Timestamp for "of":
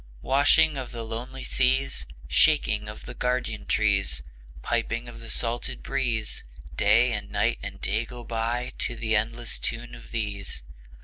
0.77-0.89, 2.89-3.05, 5.07-5.19, 9.93-10.09